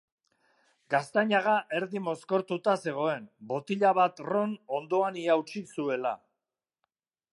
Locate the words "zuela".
5.77-6.17